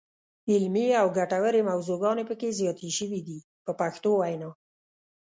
[0.51, 4.49] علمي او ګټورې موضوعګانې پکې زیاتې شوې دي په پښتو وینا.